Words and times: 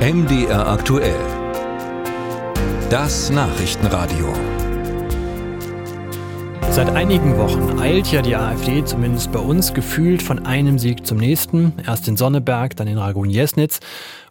MDR 0.00 0.66
aktuell. 0.66 1.20
Das 2.88 3.28
Nachrichtenradio. 3.28 4.32
Seit 6.70 6.88
einigen 6.88 7.36
Wochen 7.36 7.78
eilt 7.78 8.10
ja 8.10 8.22
die 8.22 8.34
AfD, 8.34 8.82
zumindest 8.82 9.30
bei 9.30 9.40
uns, 9.40 9.74
gefühlt 9.74 10.22
von 10.22 10.46
einem 10.46 10.78
Sieg 10.78 11.06
zum 11.06 11.18
nächsten. 11.18 11.74
Erst 11.86 12.08
in 12.08 12.16
Sonneberg, 12.16 12.76
dann 12.76 12.88
in 12.88 12.96
Ragun-Jesnitz. 12.96 13.80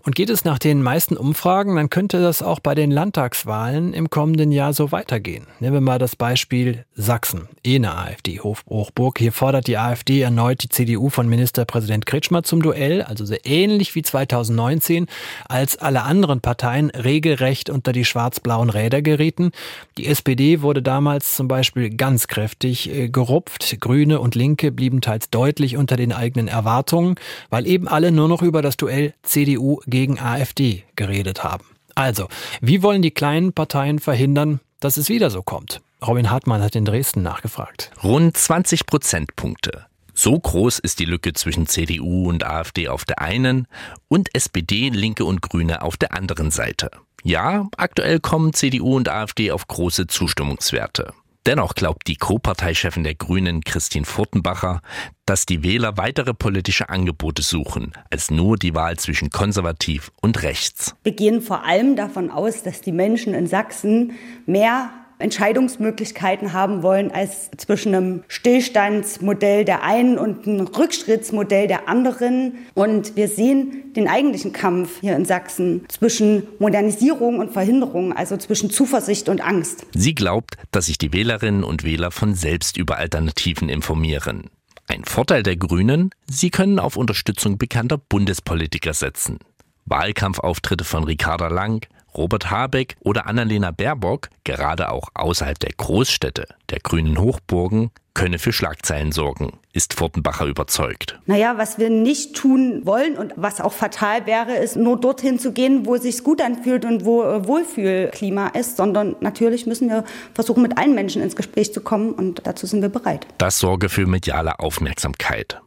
Und 0.03 0.15
geht 0.15 0.29
es 0.29 0.45
nach 0.45 0.59
den 0.59 0.81
meisten 0.81 1.17
Umfragen, 1.17 1.75
dann 1.75 1.89
könnte 1.89 2.21
das 2.21 2.41
auch 2.41 2.59
bei 2.59 2.73
den 2.73 2.89
Landtagswahlen 2.89 3.93
im 3.93 4.09
kommenden 4.09 4.51
Jahr 4.51 4.73
so 4.73 4.91
weitergehen. 4.91 5.47
Nehmen 5.59 5.73
wir 5.73 5.81
mal 5.81 5.99
das 5.99 6.15
Beispiel 6.15 6.85
Sachsen, 6.95 7.49
eh 7.65 7.79
AfD-Hochburg. 7.79 9.19
Hier 9.19 9.31
fordert 9.31 9.67
die 9.67 9.77
AfD 9.77 10.21
erneut 10.21 10.63
die 10.63 10.69
CDU 10.69 11.09
von 11.09 11.27
Ministerpräsident 11.27 12.05
Kretschmer 12.05 12.43
zum 12.43 12.61
Duell, 12.61 13.01
also 13.01 13.25
so 13.25 13.35
ähnlich 13.43 13.93
wie 13.95 14.01
2019, 14.01 15.07
als 15.47 15.77
alle 15.77 16.03
anderen 16.03 16.41
Parteien 16.41 16.89
regelrecht 16.89 17.69
unter 17.69 17.91
die 17.91 18.05
schwarz-blauen 18.05 18.69
Räder 18.69 19.01
gerieten. 19.01 19.51
Die 19.97 20.07
SPD 20.07 20.61
wurde 20.61 20.81
damals 20.81 21.35
zum 21.35 21.47
Beispiel 21.47 21.89
ganz 21.89 22.27
kräftig 22.27 22.89
äh, 22.89 23.09
gerupft. 23.09 23.77
Grüne 23.79 24.19
und 24.19 24.35
Linke 24.35 24.71
blieben 24.71 25.01
teils 25.01 25.29
deutlich 25.29 25.77
unter 25.77 25.97
den 25.97 26.13
eigenen 26.13 26.47
Erwartungen, 26.47 27.15
weil 27.49 27.67
eben 27.67 27.87
alle 27.87 28.11
nur 28.11 28.27
noch 28.27 28.41
über 28.41 28.61
das 28.61 28.77
Duell 28.77 29.13
CDU 29.23 29.79
gegen 29.89 30.19
AfD 30.19 30.83
geredet 30.95 31.43
haben. 31.43 31.65
Also, 31.95 32.27
wie 32.61 32.81
wollen 32.81 33.01
die 33.01 33.11
kleinen 33.11 33.53
Parteien 33.53 33.99
verhindern, 33.99 34.59
dass 34.79 34.97
es 34.97 35.09
wieder 35.09 35.29
so 35.29 35.41
kommt? 35.41 35.81
Robin 36.05 36.31
Hartmann 36.31 36.61
hat 36.61 36.75
in 36.75 36.85
Dresden 36.85 37.23
nachgefragt. 37.23 37.91
Rund 38.03 38.37
20 38.37 38.85
Prozentpunkte. 38.85 39.85
So 40.13 40.37
groß 40.37 40.79
ist 40.79 40.99
die 40.99 41.05
Lücke 41.05 41.33
zwischen 41.33 41.67
CDU 41.67 42.29
und 42.29 42.45
AfD 42.45 42.87
auf 42.87 43.05
der 43.05 43.19
einen 43.19 43.67
und 44.07 44.33
SPD, 44.35 44.89
Linke 44.89 45.25
und 45.25 45.41
Grüne 45.41 45.81
auf 45.81 45.97
der 45.97 46.13
anderen 46.13 46.51
Seite. 46.51 46.91
Ja, 47.23 47.67
aktuell 47.77 48.19
kommen 48.19 48.53
CDU 48.53 48.95
und 48.95 49.09
AfD 49.09 49.51
auf 49.51 49.67
große 49.67 50.07
Zustimmungswerte. 50.07 51.13
Dennoch 51.45 51.73
glaubt 51.73 52.07
die 52.07 52.15
Co-Parteichefin 52.15 53.03
der 53.03 53.15
Grünen, 53.15 53.61
Christine 53.63 54.05
Furtenbacher, 54.05 54.81
dass 55.25 55.45
die 55.45 55.63
Wähler 55.63 55.97
weitere 55.97 56.33
politische 56.33 56.89
Angebote 56.89 57.41
suchen, 57.41 57.93
als 58.11 58.29
nur 58.29 58.57
die 58.57 58.75
Wahl 58.75 58.97
zwischen 58.97 59.29
konservativ 59.29 60.11
und 60.21 60.43
rechts. 60.43 60.95
Wir 61.03 61.13
gehen 61.13 61.41
vor 61.41 61.63
allem 61.63 61.95
davon 61.95 62.29
aus, 62.29 62.61
dass 62.63 62.81
die 62.81 62.91
Menschen 62.91 63.33
in 63.33 63.47
Sachsen 63.47 64.13
mehr 64.45 64.91
Entscheidungsmöglichkeiten 65.19 66.53
haben 66.53 66.81
wollen 66.81 67.11
als 67.11 67.51
zwischen 67.57 67.93
einem 67.93 68.23
Stillstandsmodell 68.27 69.65
der 69.65 69.83
einen 69.83 70.17
und 70.17 70.47
einem 70.47 70.67
Rückschrittsmodell 70.67 71.67
der 71.67 71.87
anderen. 71.87 72.53
Und 72.73 73.15
wir 73.15 73.27
sehen 73.27 73.93
den 73.95 74.07
eigentlichen 74.07 74.53
Kampf 74.53 75.01
hier 75.01 75.15
in 75.15 75.25
Sachsen 75.25 75.85
zwischen 75.89 76.47
Modernisierung 76.59 77.39
und 77.39 77.51
Verhinderung, 77.51 78.13
also 78.13 78.37
zwischen 78.37 78.69
Zuversicht 78.69 79.29
und 79.29 79.41
Angst. 79.41 79.85
Sie 79.93 80.15
glaubt, 80.15 80.55
dass 80.71 80.87
sich 80.87 80.97
die 80.97 81.13
Wählerinnen 81.13 81.63
und 81.63 81.83
Wähler 81.83 82.11
von 82.11 82.33
selbst 82.33 82.77
über 82.77 82.97
Alternativen 82.97 83.69
informieren. 83.69 84.49
Ein 84.87 85.03
Vorteil 85.03 85.43
der 85.43 85.55
Grünen, 85.55 86.09
sie 86.27 86.49
können 86.49 86.79
auf 86.79 86.95
Unterstützung 86.95 87.57
bekannter 87.57 87.97
Bundespolitiker 87.97 88.93
setzen. 88.93 89.37
Wahlkampfauftritte 89.85 90.83
von 90.83 91.03
Ricarda 91.03 91.47
Lang, 91.47 91.85
Robert 92.15 92.49
Habeck 92.49 92.95
oder 93.01 93.27
Annalena 93.27 93.71
Baerbock, 93.71 94.29
gerade 94.43 94.91
auch 94.91 95.09
außerhalb 95.13 95.59
der 95.59 95.71
Großstädte, 95.77 96.47
der 96.69 96.79
grünen 96.79 97.19
Hochburgen, 97.19 97.91
könne 98.19 98.37
für 98.37 98.51
Schlagzeilen 98.51 99.13
sorgen, 99.13 99.59
ist 99.71 99.93
Furtenbacher 99.93 100.45
überzeugt. 100.45 101.17
Naja, 101.25 101.57
was 101.57 101.77
wir 101.77 101.89
nicht 101.89 102.35
tun 102.35 102.81
wollen 102.83 103.17
und 103.17 103.31
was 103.37 103.61
auch 103.61 103.71
fatal 103.71 104.25
wäre, 104.25 104.55
ist 104.55 104.75
nur 104.75 104.99
dorthin 104.99 105.39
zu 105.39 105.53
gehen, 105.53 105.85
wo 105.85 105.95
es 105.95 106.01
sich 106.01 106.21
gut 106.21 106.41
anfühlt 106.41 106.83
und 106.83 107.05
wo 107.05 107.23
äh, 107.23 107.47
Wohlfühlklima 107.47 108.47
ist, 108.47 108.75
sondern 108.75 109.15
natürlich 109.21 109.67
müssen 109.67 109.87
wir 109.87 110.03
versuchen, 110.33 110.63
mit 110.63 110.77
allen 110.77 110.95
Menschen 110.95 111.21
ins 111.21 111.37
Gespräch 111.37 111.73
zu 111.73 111.79
kommen 111.79 112.11
und 112.11 112.41
dazu 112.45 112.67
sind 112.67 112.81
wir 112.81 112.89
bereit. 112.89 113.25
Das 113.37 113.59
sorge 113.59 113.87
für 113.87 114.05
mediale 114.05 114.59
Aufmerksamkeit. 114.59 115.61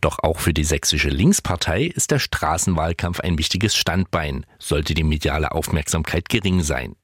Doch 0.00 0.18
auch 0.20 0.40
für 0.40 0.54
die 0.54 0.64
sächsische 0.64 1.08
Linkspartei 1.08 1.84
ist 1.84 2.10
der 2.10 2.18
Straßenwahlkampf 2.18 3.20
ein 3.20 3.38
wichtiges 3.38 3.76
Standbein, 3.76 4.46
sollte 4.58 4.94
die 4.94 5.04
mediale 5.04 5.52
Aufmerksamkeit 5.52 6.28
gering 6.28 6.62
sein. 6.62 6.96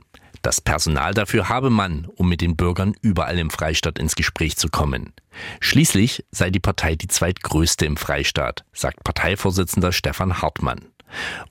Das 0.42 0.60
Personal 0.60 1.12
dafür 1.12 1.48
habe 1.50 1.68
man, 1.68 2.06
um 2.16 2.28
mit 2.28 2.40
den 2.40 2.56
Bürgern 2.56 2.94
überall 3.02 3.38
im 3.38 3.50
Freistaat 3.50 3.98
ins 3.98 4.16
Gespräch 4.16 4.56
zu 4.56 4.68
kommen. 4.68 5.12
Schließlich 5.60 6.24
sei 6.30 6.50
die 6.50 6.60
Partei 6.60 6.96
die 6.96 7.08
zweitgrößte 7.08 7.84
im 7.84 7.98
Freistaat, 7.98 8.64
sagt 8.72 9.04
Parteivorsitzender 9.04 9.92
Stefan 9.92 10.40
Hartmann. 10.40 10.86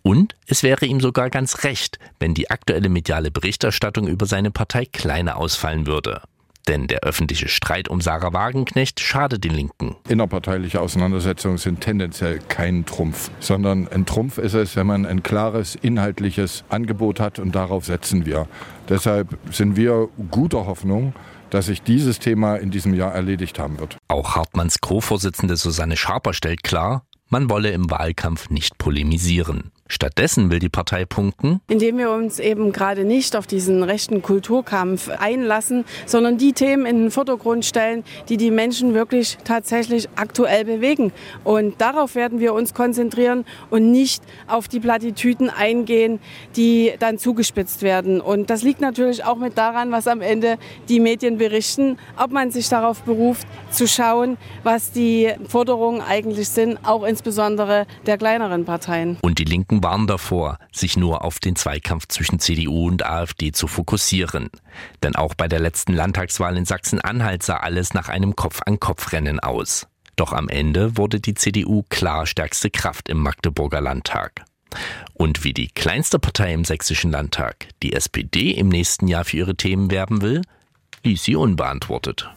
Und 0.01 0.35
es 0.47 0.63
wäre 0.63 0.85
ihm 0.85 1.01
sogar 1.01 1.29
ganz 1.29 1.63
recht, 1.63 1.99
wenn 2.19 2.33
die 2.33 2.49
aktuelle 2.49 2.89
mediale 2.89 3.29
Berichterstattung 3.29 4.07
über 4.07 4.25
seine 4.25 4.51
Partei 4.51 4.85
kleiner 4.85 5.37
ausfallen 5.37 5.85
würde. 5.85 6.21
Denn 6.69 6.85
der 6.85 6.99
öffentliche 6.99 7.47
Streit 7.47 7.89
um 7.89 7.99
Sarah 7.99 8.31
Wagenknecht 8.31 8.99
schadet 8.99 9.43
den 9.43 9.55
Linken. 9.55 9.95
Innerparteiliche 10.07 10.79
Auseinandersetzungen 10.79 11.57
sind 11.57 11.81
tendenziell 11.81 12.37
kein 12.47 12.85
Trumpf, 12.85 13.31
sondern 13.39 13.87
ein 13.87 14.05
Trumpf 14.05 14.37
ist 14.37 14.53
es, 14.53 14.75
wenn 14.75 14.85
man 14.85 15.07
ein 15.07 15.23
klares 15.23 15.73
inhaltliches 15.73 16.63
Angebot 16.69 17.19
hat 17.19 17.39
und 17.39 17.55
darauf 17.55 17.85
setzen 17.85 18.27
wir. 18.27 18.47
Deshalb 18.87 19.35
sind 19.51 19.77
wir 19.77 20.09
guter 20.29 20.67
Hoffnung, 20.67 21.13
dass 21.49 21.65
sich 21.65 21.81
dieses 21.81 22.19
Thema 22.19 22.57
in 22.57 22.69
diesem 22.69 22.93
Jahr 22.93 23.15
erledigt 23.15 23.57
haben 23.57 23.79
wird. 23.79 23.97
Auch 24.07 24.35
Hartmanns 24.35 24.79
Co-Vorsitzende 24.79 25.57
Susanne 25.57 25.97
Schaper 25.97 26.33
stellt 26.33 26.61
klar, 26.61 27.03
man 27.29 27.49
wolle 27.49 27.71
im 27.71 27.89
Wahlkampf 27.89 28.51
nicht 28.51 28.77
polemisieren. 28.77 29.71
Stattdessen 29.91 30.51
will 30.51 30.59
die 30.59 30.69
Partei 30.69 31.03
punkten, 31.05 31.61
indem 31.67 31.97
wir 31.97 32.11
uns 32.11 32.37
eben 32.37 32.71
gerade 32.71 33.05
nicht 33.05 33.35
auf 33.35 33.47
diesen 33.47 33.81
rechten 33.81 34.21
Kulturkampf 34.21 35.09
einlassen, 35.09 35.83
sondern 36.05 36.37
die 36.37 36.53
Themen 36.53 36.85
in 36.85 36.99
den 36.99 37.11
Vordergrund 37.11 37.65
stellen, 37.65 38.03
die 38.29 38.37
die 38.37 38.51
Menschen 38.51 38.93
wirklich 38.93 39.39
tatsächlich 39.43 40.07
aktuell 40.15 40.63
bewegen. 40.63 41.11
Und 41.43 41.81
darauf 41.81 42.13
werden 42.13 42.39
wir 42.39 42.53
uns 42.53 42.75
konzentrieren 42.75 43.45
und 43.71 43.91
nicht 43.91 44.21
auf 44.47 44.67
die 44.67 44.79
Plattitüden 44.79 45.49
eingehen, 45.49 46.19
die 46.55 46.93
dann 46.99 47.17
zugespitzt 47.17 47.81
werden. 47.81 48.21
Und 48.21 48.51
das 48.51 48.61
liegt 48.61 48.81
natürlich 48.81 49.25
auch 49.25 49.37
mit 49.37 49.57
daran, 49.57 49.91
was 49.91 50.07
am 50.07 50.21
Ende 50.21 50.59
die 50.87 50.99
Medien 50.99 51.39
berichten, 51.39 51.97
ob 52.15 52.31
man 52.31 52.51
sich 52.51 52.69
darauf 52.69 53.01
beruft, 53.01 53.47
zu 53.71 53.87
schauen, 53.87 54.37
was 54.63 54.91
die 54.91 55.33
Forderungen 55.47 56.01
eigentlich 56.01 56.49
sind, 56.49 56.77
auch 56.83 57.03
insbesondere 57.03 57.87
der 58.05 58.19
kleineren 58.19 58.65
Parteien. 58.65 59.17
Und 59.23 59.39
die 59.39 59.45
Linken 59.45 59.78
warnen 59.83 60.07
davor, 60.07 60.57
sich 60.71 60.97
nur 60.97 61.23
auf 61.23 61.39
den 61.39 61.55
Zweikampf 61.55 62.07
zwischen 62.07 62.39
CDU 62.39 62.87
und 62.87 63.05
AfD 63.05 63.51
zu 63.51 63.67
fokussieren. 63.67 64.49
Denn 65.03 65.15
auch 65.15 65.33
bei 65.33 65.47
der 65.47 65.59
letzten 65.59 65.93
Landtagswahl 65.93 66.57
in 66.57 66.65
Sachsen-Anhalt 66.65 67.43
sah 67.43 67.57
alles 67.57 67.93
nach 67.93 68.09
einem 68.09 68.35
Kopf-an-Kopf-Rennen 68.35 69.39
aus. 69.39 69.87
Doch 70.15 70.33
am 70.33 70.49
Ende 70.49 70.97
wurde 70.97 71.19
die 71.19 71.33
CDU 71.33 71.83
klar 71.89 72.25
stärkste 72.25 72.69
Kraft 72.69 73.07
im 73.07 73.19
Magdeburger 73.19 73.81
Landtag. 73.81 74.43
Und 75.13 75.43
wie 75.43 75.53
die 75.53 75.69
kleinste 75.69 76.19
Partei 76.19 76.53
im 76.53 76.65
sächsischen 76.65 77.11
Landtag, 77.11 77.67
die 77.81 77.93
SPD, 77.93 78.51
im 78.51 78.69
nächsten 78.69 79.07
Jahr 79.07 79.25
für 79.25 79.37
ihre 79.37 79.55
Themen 79.55 79.91
werben 79.91 80.21
will, 80.21 80.41
ließ 81.03 81.23
sie 81.23 81.35
unbeantwortet. 81.35 82.29